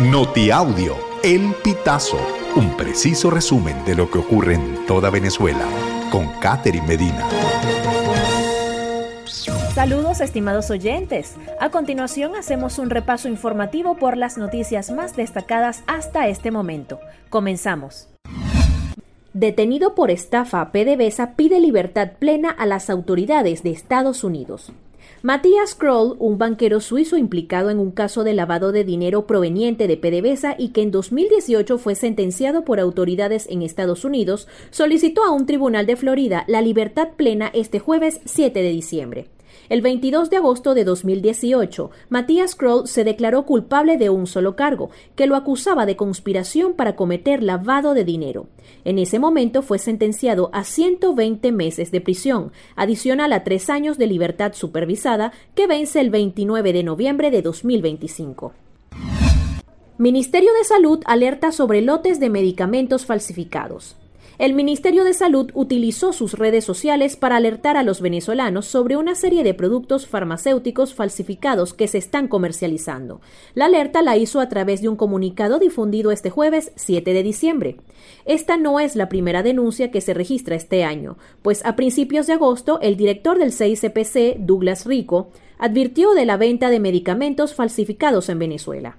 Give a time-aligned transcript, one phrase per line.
[0.00, 2.16] Notiaudio, El Pitazo,
[2.56, 5.66] un preciso resumen de lo que ocurre en toda Venezuela,
[6.10, 7.28] con Catherine Medina.
[9.74, 11.36] Saludos estimados oyentes.
[11.60, 16.98] A continuación hacemos un repaso informativo por las noticias más destacadas hasta este momento.
[17.28, 18.08] Comenzamos.
[19.34, 24.72] Detenido por estafa, PDVSA pide libertad plena a las autoridades de Estados Unidos.
[25.22, 29.96] Matías Kroll, un banquero suizo implicado en un caso de lavado de dinero proveniente de
[29.96, 35.46] PDVSA y que en 2018 fue sentenciado por autoridades en Estados Unidos, solicitó a un
[35.46, 39.26] tribunal de Florida la libertad plena este jueves 7 de diciembre.
[39.68, 44.90] El 22 de agosto de 2018, Matías Kroll se declaró culpable de un solo cargo,
[45.14, 48.48] que lo acusaba de conspiración para cometer lavado de dinero.
[48.84, 54.06] En ese momento fue sentenciado a 120 meses de prisión, adicional a tres años de
[54.06, 58.52] libertad supervisada, que vence el 29 de noviembre de 2025.
[59.98, 63.96] Ministerio de Salud alerta sobre lotes de medicamentos falsificados
[64.40, 69.14] el Ministerio de Salud utilizó sus redes sociales para alertar a los venezolanos sobre una
[69.14, 73.20] serie de productos farmacéuticos falsificados que se están comercializando.
[73.52, 77.76] La alerta la hizo a través de un comunicado difundido este jueves 7 de diciembre.
[78.24, 82.32] Esta no es la primera denuncia que se registra este año, pues a principios de
[82.32, 88.38] agosto el director del CICPC, Douglas Rico, advirtió de la venta de medicamentos falsificados en
[88.38, 88.96] Venezuela.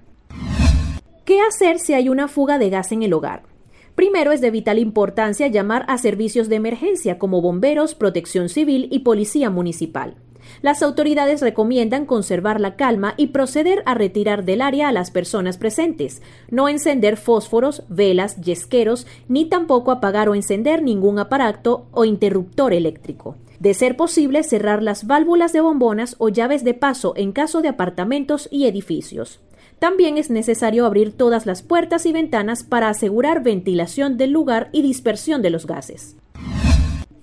[1.24, 3.51] ¿Qué hacer si hay una fuga de gas en el hogar?
[3.94, 9.00] Primero, es de vital importancia llamar a servicios de emergencia como bomberos, protección civil y
[9.00, 10.16] policía municipal.
[10.60, 15.56] Las autoridades recomiendan conservar la calma y proceder a retirar del área a las personas
[15.56, 22.72] presentes, no encender fósforos, velas, yesqueros, ni tampoco apagar o encender ningún aparato o interruptor
[22.72, 23.36] eléctrico.
[23.60, 27.68] De ser posible, cerrar las válvulas de bombonas o llaves de paso en caso de
[27.68, 29.40] apartamentos y edificios.
[29.78, 34.82] También es necesario abrir todas las puertas y ventanas para asegurar ventilación del lugar y
[34.82, 36.16] dispersión de los gases.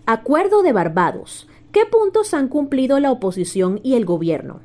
[0.06, 1.48] Acuerdo de Barbados.
[1.72, 4.62] ¿Qué puntos han cumplido la oposición y el gobierno?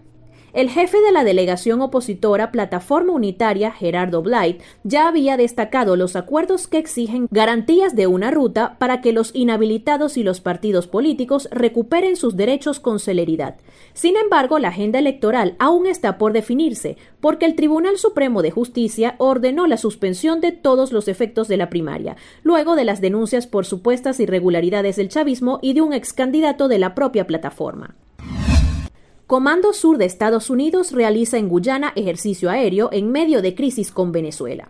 [0.54, 6.68] El jefe de la delegación opositora Plataforma Unitaria, Gerardo Blight, ya había destacado los acuerdos
[6.68, 12.14] que exigen garantías de una ruta para que los inhabilitados y los partidos políticos recuperen
[12.14, 13.56] sus derechos con celeridad.
[13.94, 19.16] Sin embargo, la agenda electoral aún está por definirse, porque el Tribunal Supremo de Justicia
[19.18, 22.14] ordenó la suspensión de todos los efectos de la primaria,
[22.44, 26.78] luego de las denuncias por supuestas irregularidades del chavismo y de un ex candidato de
[26.78, 27.96] la propia plataforma.
[29.26, 34.12] Comando Sur de Estados Unidos realiza en Guyana ejercicio aéreo en medio de crisis con
[34.12, 34.68] Venezuela.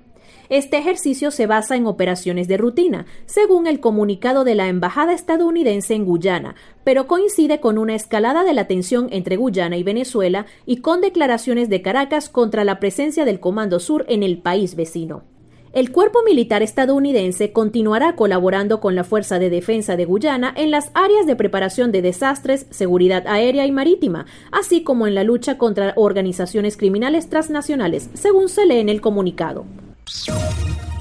[0.49, 5.95] Este ejercicio se basa en operaciones de rutina, según el comunicado de la Embajada estadounidense
[5.95, 6.55] en Guyana,
[6.85, 11.69] pero coincide con una escalada de la tensión entre Guyana y Venezuela y con declaraciones
[11.69, 15.34] de Caracas contra la presencia del Comando Sur en el país vecino.
[15.75, 20.93] El cuerpo militar estadounidense continuará colaborando con la Fuerza de Defensa de Guyana en las
[20.95, 25.93] áreas de preparación de desastres, seguridad aérea y marítima, así como en la lucha contra
[25.97, 29.67] organizaciones criminales transnacionales, según se lee en el comunicado.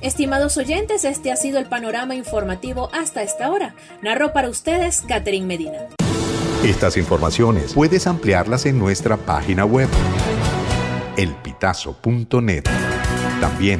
[0.02, 3.76] Estimados oyentes, este ha sido el panorama informativo hasta esta hora.
[4.02, 5.90] Narro para ustedes Catherine Medina.
[6.64, 9.90] Estas informaciones puedes ampliarlas en nuestra página web
[11.16, 12.64] elpitazo.net.
[13.40, 13.80] También